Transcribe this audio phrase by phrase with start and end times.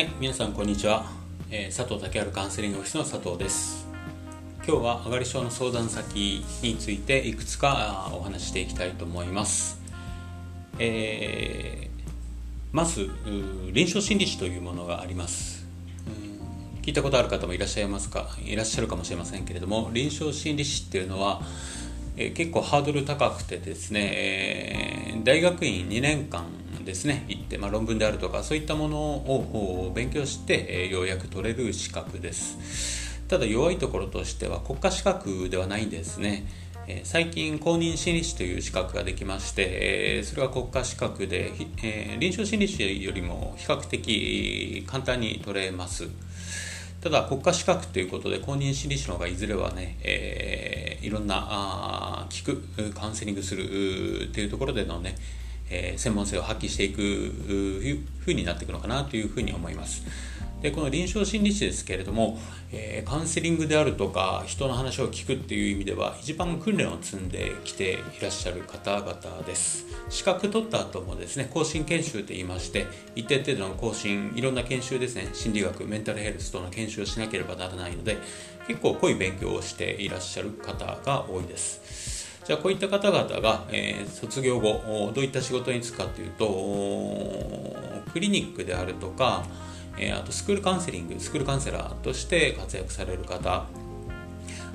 [0.00, 1.04] はい、皆さんこんにちは、
[1.50, 3.86] えー佐藤健治カウンセリングオフィスの佐藤です。
[4.66, 9.78] 今日は上がり症の相談先についていくつかお話していきたいと思います、
[10.78, 12.10] えー
[12.72, 13.10] まず
[13.74, 15.66] 臨床心理士というものがあります。
[16.06, 18.30] うん聞いたことある方もいらっしゃいますか？
[18.42, 21.42] いらっしゃるかもしれませんけれども臨床心理士っていうのは、
[22.16, 26.46] えー結構ハードル高くてですね、えー大学院2年間
[26.84, 33.26] ですね行って、まあ、論文であるとかそういったものを勉強して、えようやく取れる資格です。
[33.28, 36.46] ただ弱いところとしては国家資格ではないんですね。
[37.04, 41.52] 最近公認心理師という資格ができまして、それは国家資格で、
[42.18, 46.08] 臨床心理師よりも比較的簡単に取れます。
[47.00, 55.16] ただ国家資格ということで公認心理師の方がいずれはね、えーいろんなあ聞くカウンセリングするうーというところでのね、
[55.70, 60.02] えー専門性を発揮していくうふうになっていくのかなというふうに思います。
[60.60, 62.38] でこの臨床心理師ですけれども、
[62.70, 69.86] えーカウンセリングであるとか人の話を聞くっていう意味では一番訓練を積んできていらっしゃる方々です。
[70.10, 75.30] 資格取った後もですね更新研修といいまして一定程度の更新いろんな研修ですね。
[75.32, 78.18] 心理学メンタルヘルス等の研修をしなければならないので
[78.68, 82.09] 結構濃い勉強をしていらっしゃる方が多いです。
[82.50, 86.46] じゃあこういった方々が、え卒業後どういった仕事に就くかというと
[88.12, 89.44] クリニックであるとか、
[89.96, 93.66] えあとスクールカウンセリングスクールカウンセラーとして活躍される方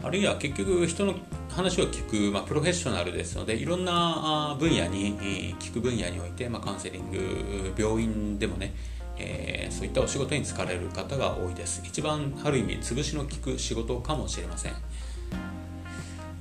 [0.01, 1.15] あるいは結局人の
[1.49, 8.73] 話を聞く、まあ、プロフェッショナルですのでいろんな分野にえ聞く分野において、まあ、カウンセリング病院でもね、
[9.17, 11.81] えーそういったお仕事に就かれる方が多いです。
[11.83, 14.73] 一番ある意味潰しの効く仕事かもしれません。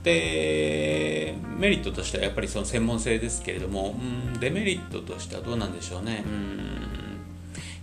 [0.05, 3.97] でメリットとしてはやっぱりその専門性ですけれども
[4.35, 6.23] うんデメリットとしてはどうなんでしょうね。
[6.27, 6.95] うん。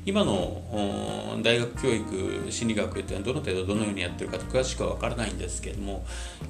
[0.04, 6.02] 今の大学教育心理学っていうのはどの程度どのようにやってるかって詳しくは分からないんですけれどもやっ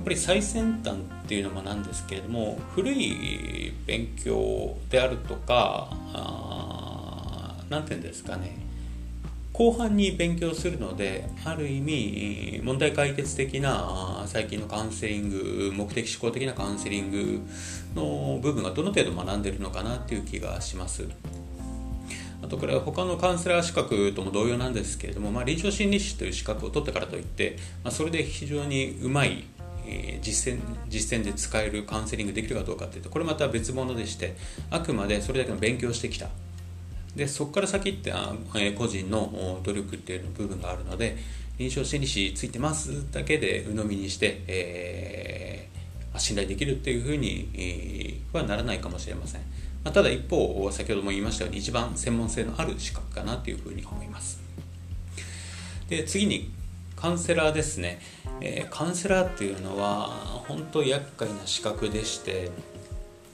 [0.05, 8.60] ぱり最先端っていうのもなんですけれども古い勉強であるとかあーなんていうんですかね。
[9.53, 17.41] 後半に勉強するのである意味問題解決的な最近のカウンセリング目的思考的なカウンセリング
[17.95, 21.05] の部分がどの程度学んでるのかなっていう気がします。
[22.41, 29.43] あとこれは他のカウンセラー資格とも同様なんですけれども、まあ、臨床心理士という資格を取ったからといって、まあ、それで非常にうまい、
[29.85, 34.35] え実践実践で使えるカウンセリングできるかどうかというとこれまた別物でして
[34.69, 36.29] あくまでそれだけの勉強してきた
[37.15, 41.17] でそこから先ってあ、えー個人の努力っていう部分があるので
[41.57, 45.71] 臨床心理士ついてますだけで鵜呑みにして、えー
[46.17, 49.41] 信頼できるっていうふうに、えはならないかもしれません、
[49.81, 54.41] まあ、ただ一方先ほども言いましたように一番専門性のある資格かなというふうに思います。
[55.87, 56.51] で次に
[56.97, 57.99] カウンセラーですね、
[58.41, 60.07] えーカウンセラーっていうのは
[60.47, 62.51] 本当厄介な資格でして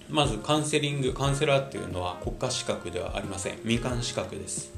[0.09, 3.59] まずカウンセリングカウンセラーっていうのは国家資格ではありません。
[3.63, 4.71] 民間資格です。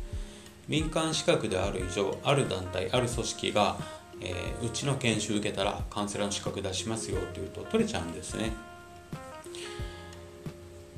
[0.68, 3.78] 民間資格である以上ある団体ある組織が、
[4.22, 8.52] えーうちの研修受けたらカウンセラーの資格出しますよというと取れちゃうんですね。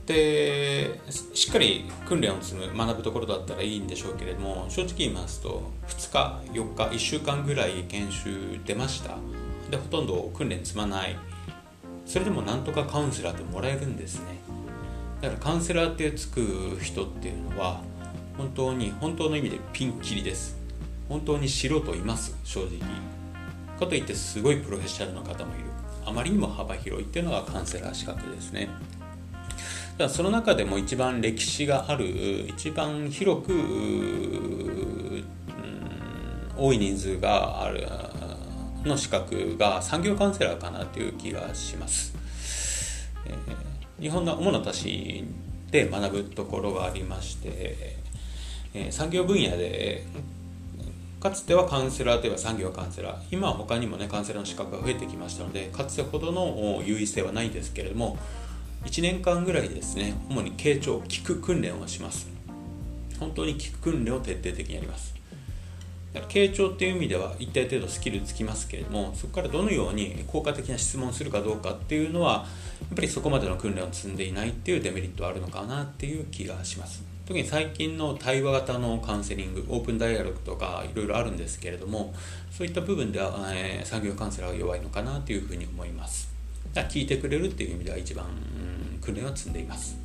[0.06, 1.00] で
[1.34, 9.18] しっかり訓練を積む学ぶところだったらいいんでしょうけれども正直言いますと2日4日1週間ぐらい研修出ました。
[9.70, 11.18] でほとんど訓練積まない。
[12.12, 14.42] それでもなんとかカウンセラーってもらえるんですね。
[15.22, 17.80] だからカウンセラーってつく人っていうのは
[18.38, 20.58] 本当に本当の意味でピンキリです。
[21.08, 22.80] 本当に素人います正直。
[23.80, 25.64] かといってすごいプロフェッショナルの方もいる。
[26.06, 28.66] あまりにも幅広いっていうのがカウンセラー資格ですね。
[28.66, 35.24] だからその中でも一番歴史がある一番広く
[36.58, 37.88] 多い人数がある
[38.86, 42.14] の資格が産業カウンセラーかなという気がします、
[43.26, 43.36] えー
[44.02, 45.24] 日本の主な都市
[45.70, 47.50] で学ぶところがありまして、
[48.74, 50.04] えー産業分野で
[51.20, 53.22] かつてはカウンセラーといえば産業カウンセラー。
[53.30, 58.18] 今は他にもねカウンセラーの資格が増えてきましたのでかつてほどの優位性はないんですけれども
[58.86, 62.28] 1年間ぐらいですね主に傾聴聞く訓練をします。
[63.20, 65.21] 本当に聞く訓練を徹底的にやります。
[66.14, 77.04] だから傾聴っていう意味では一定程度スキルつきますけれどもそこからどのように効果的な質問するかどうかっていうのはやっぱりそこまでの訓練を積んでいないっていうデメリットはあるのかなっていう気がします。
[77.26, 82.14] 特に最近の対話型のカウンセリングオープンダイアログとかいろいろあるんですけれども
[82.52, 86.30] そういった部分では、えー産業カウンセラーが弱いのかなというふうに思います。
[86.74, 89.98] だから聞いてくれるっていう意味では一番うん訓練は積んでいます。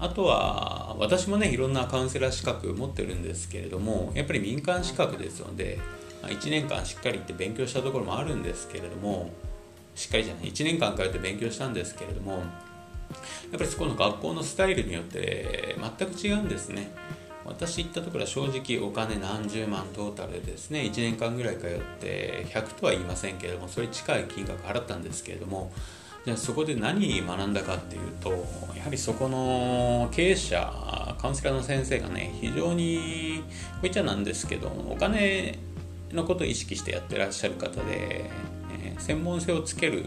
[0.00, 5.78] あとは私もねいろんなカウンセラー資格持ってるんですけれどもやっぱり民間資格ですので
[6.22, 9.30] 1年間しっかり行って勉強したところもあるんですけれども
[9.94, 12.42] しっかりじゃない1年間通って勉強したんですけれどもやっ
[13.58, 16.92] ぱりそこの学校のスタイルによって全く違うんですね。
[17.44, 20.82] 私行ったところは正直お金何十万トータルでですね。
[20.82, 25.72] 1年間ぐらい通って100とは言いませんけれどもそれ近い金額払ったんですけれども
[26.24, 28.30] じゃあそこで何学んだかっていうと
[28.76, 33.42] やはりそこの経営者カウンセラーの先生がね非常に
[33.80, 35.58] こいっちゃなんですけどお金
[36.12, 38.30] のことを意識してやってらっしゃる方で、
[38.84, 40.06] えー、専門性をつける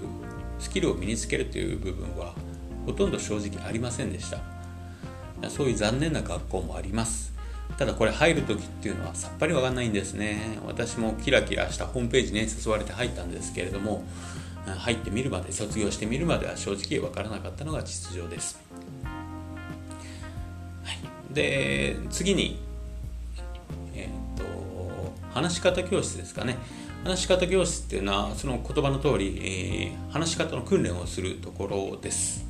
[0.59, 2.33] スキルを身につけるという部分は
[2.85, 4.39] ほとんど正直ありませんでした。
[5.49, 7.33] そういう残念な学校もあります。
[7.77, 10.59] ただこれ入る時っていうのはさっぱりわかんないんですね。
[10.65, 14.03] 私もキラキラしたホームページにね誘われて入ったんですけれども
[14.65, 18.61] 入ってみるまで卒業してみるまでは正直わからなかったのが実情です、
[20.83, 22.59] はい、で次に
[23.93, 24.43] えっ、と
[25.33, 26.57] 話し方教室ですかね。
[27.03, 32.45] 話し方教室っていうのはその言葉の通り、えー、話し方の訓練をするところです。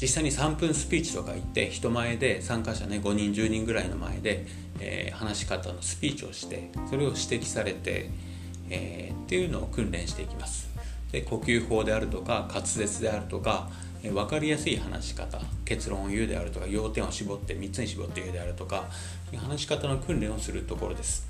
[0.00, 4.46] 実際に3分スピーチとか言って人前で参加者ね5人10人ぐらいの前で、
[4.80, 8.10] えー、話し方のスピーチをしてそれを指摘されて、
[8.70, 10.71] えー、っていうのを訓練していきます。
[11.12, 13.70] で呼吸法であるとか滑舌であるとか、
[14.02, 18.86] 分かりやすい話し方結論を言うであるとか要点を絞って3つに絞って言うであるとか
[19.36, 21.28] 話し方の訓練をするところです。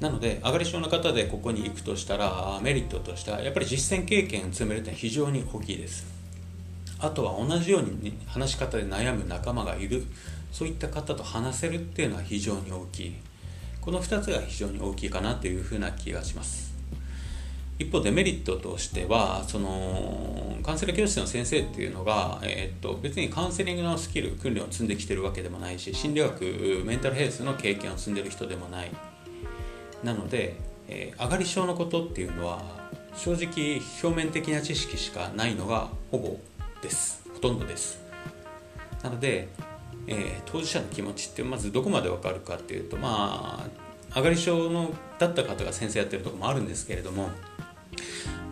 [0.00, 6.06] なので上がり症の方でここに行くとしたらメリットとしてはやっぱり実践経験を積めるというのは非常に大きいです。
[6.98, 10.04] あとは同じようにね話し方で悩む仲間がいる。
[10.52, 13.14] そういった方と話せるっていうのは非常に大きい。
[13.80, 16.71] この2つが非常に大きいかなというふうな気がします。
[17.82, 28.90] 一方デメリットとしてはそのカウンセラー教室の先生っていうのが、えー、っと別にカウンセリングのスキル訓練を積んできてるわけでもないし心理学メンタルヘルスの経験を積んでる人でもない。
[30.04, 30.56] なので、
[30.88, 32.62] えー、上がり症のことっていうのは
[33.14, 36.38] 正直表面的な知識しかないのがほぼ
[36.80, 37.22] です。
[37.32, 38.00] ほとんどです。
[39.02, 39.48] なので、
[40.06, 43.68] えー、当事者の気持ちってまずどこまでわかるかっていうとま
[44.12, 47.30] あ上がり症のだった方が先生やってるとこもあるんですけれども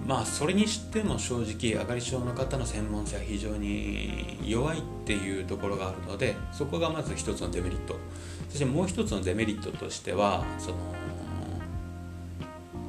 [0.06, 7.96] まあそれにしても正直上がり症の方の専門性は非常に弱いっていうところがあるのでそこがまず一つのデメリット。
[8.48, 10.76] そしてもう一つのデメリットとしてはその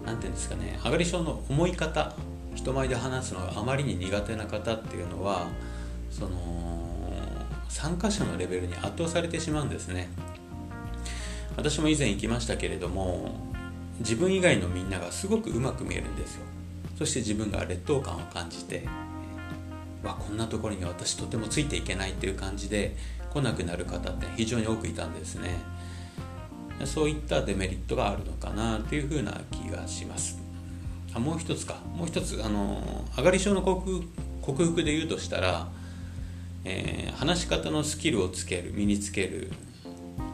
[0.06, 2.16] 何て言うんですかね上がり症の思い方
[2.56, 5.48] 人前で話すのがあまりに苦手な方っていうのは
[6.10, 6.92] その
[7.70, 10.10] 参加者のレベルに圧倒されてしまうんですね。
[11.56, 13.51] 私も以前行きましたけれども
[14.02, 16.42] 自分以外のみんながすごくうまく見えるんですよ。
[16.98, 18.88] そして自分が劣等感を感じて
[20.04, 22.96] わこんなところに私とてもついていけないっていう感じで
[23.32, 25.58] 来なくなる方って非常に多くいたんですね。
[26.86, 30.40] そういったデメリットがあるのかなというふうな気がします。
[31.14, 31.76] あもう一つか。
[31.96, 35.68] もう一つあの上がり症の克服で言うとしたら、
[36.64, 39.52] えー、話し方のスキルをつける身につける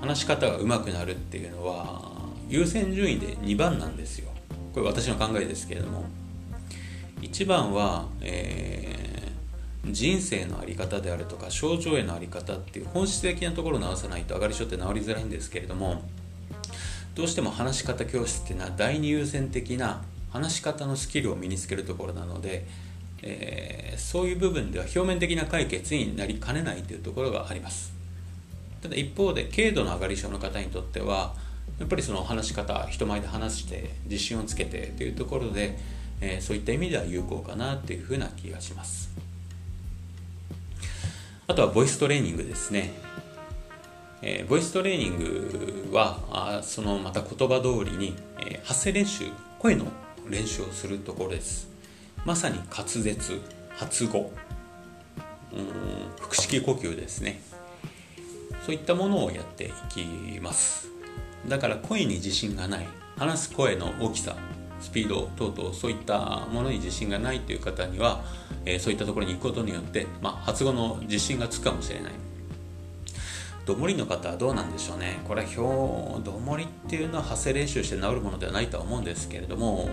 [0.02, 2.07] 話し方が上手くなるっていうのは
[2.50, 4.30] 優先順位で2番なんですよ。
[4.74, 6.06] これ私の考えですけれども。
[7.22, 16.04] 1番は、えー、人生の在り方であるとか症状への在り方っていう本質的なところを直さないと上がり症って治りづらいんですけれども
[17.16, 22.68] どうしても話し方教室っていうのは第二優先的な話し方のスキルを身につけるところなので、
[23.24, 27.92] えー、そういう部分では表面的な解決になりかねないというところがあります。
[28.84, 31.34] ただ一方で軽度の上がり症の方にとっては
[31.80, 35.78] やっぱりその話し方人前で話して自信をつけてというところで、
[36.22, 39.10] えー、そういった意味では有効かなというふうな気がします。
[41.48, 42.92] あとはボイストレーニングですね、
[44.22, 49.26] えー、ボイストレーニングはあそのまた言葉通りに、えー、発声練習
[49.60, 49.86] 声の
[50.30, 51.70] 練習をするところです。
[52.26, 54.34] まさに滑舌発語
[55.54, 55.68] うん
[56.20, 57.42] 腹式呼吸ですね。
[58.66, 60.97] そういったものをやっていきます。
[61.48, 62.88] だから声に自信がない。
[63.18, 64.36] 話す声の大きさ
[64.80, 68.24] スピード等々そういったものに自信がないという方には、
[68.64, 72.12] えー、そういったところに行くことによって、まあ、発語の自信がつくかもしれない。
[73.66, 75.20] どもりの方はどうなんでしょうね。
[75.28, 79.90] これは表どもりっていうのは発声練習して治るものではないとは思うんですけれども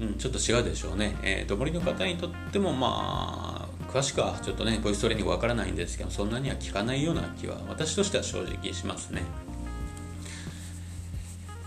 [0.00, 3.49] うん、ちょっと違うでしょうね、えー、どもりの方にとってもまあ
[3.90, 9.22] 詳しくはちょっとねボイストレーニングわからないんですけどそんなには効かないような気は私としては正直しますね。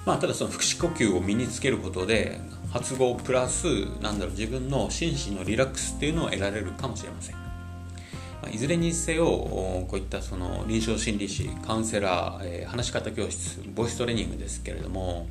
[0.05, 2.39] まあただその腹式呼吸を身につけることで
[2.71, 3.65] 発語プラス
[4.01, 7.35] なんだろう自分の心身のリラックスっていうのを得られるかもしれません。
[8.51, 15.27] いずれにせよこういったその臨床心理士カウンセラー、えー、話し方教室ボイストレーニングですけれども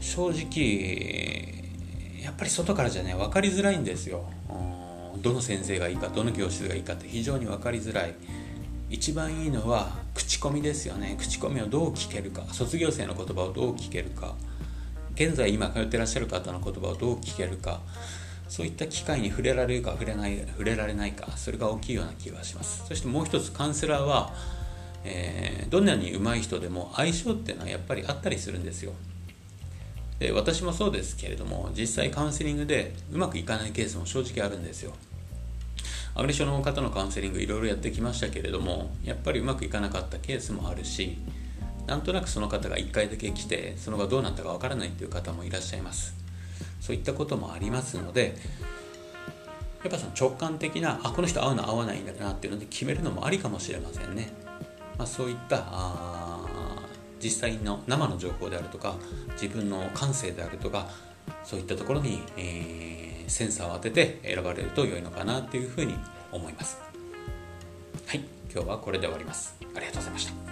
[0.00, 4.30] 正直やっぱり外からじゃね分かりづらいんですよ。
[5.18, 8.14] どの先生がいいかどの教室がいいかって非常に分かりづらい。
[8.90, 11.16] 一番いいのは口コミですよね。
[11.18, 12.44] 口コミをどう聞けるか。
[12.52, 14.34] 卒業生の言葉をどう聞けるか。
[15.14, 17.80] 現在今通ってらっしゃる方の言葉をどう聞けるか。
[18.48, 21.36] そういった機会に触れられるか触れない触れられないか。
[21.36, 22.84] それが大きいような気がします。
[22.86, 24.32] そしてもう一つカウンセラーは、
[25.04, 28.92] えー、どんなに上手い人でも相性っていうのはやっぱりあったりするんですよ。
[30.18, 34.92] で私もそうですけれども実際カウンセリングでうまくいかないケースも正直あるんですよ。
[36.16, 41.18] アグレッションの方のカウンセリングいろいろやってきましたけれどもやっぱりうまくいかなかったケースもあるし
[41.88, 46.14] なんとなくその方が1回だけ来てその後どうなったかわからないっていう方もいらっしゃいます。
[46.80, 48.36] そういったこともありますので
[49.82, 54.32] やっぱその直感的なあこの人合うの合わないんだなっていうので決めるのもありかもしれませんね、
[54.98, 55.56] まあ、そういった
[57.24, 58.96] 実際の生の情報であるとか
[59.40, 60.90] 自分の感性であるとか
[61.42, 65.94] そういったところに、えー、センサーを当てて選ばれると良いのかなというふうに
[66.30, 66.78] 思います。
[68.06, 68.20] はい
[68.52, 69.56] 今日はこれで終わります。
[69.74, 70.43] ありがとうございました。